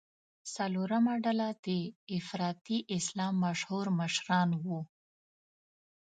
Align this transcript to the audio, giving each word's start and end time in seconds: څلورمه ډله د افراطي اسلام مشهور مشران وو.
څلورمه 0.55 1.13
ډله 1.25 1.47
د 1.65 1.67
افراطي 2.17 2.77
اسلام 2.97 3.33
مشهور 3.45 3.85
مشران 3.99 4.49
وو. 4.63 4.79